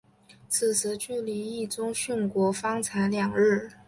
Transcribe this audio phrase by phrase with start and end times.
[0.49, 3.69] 此时距离毅宗殉国方才两日。